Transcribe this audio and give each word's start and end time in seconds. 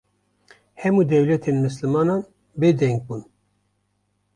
hemu 0.81 1.01
dewletên 1.11 1.57
mislimanan 1.63 2.21
bê 2.59 2.69
deng 2.79 2.97
bûn 3.05 3.21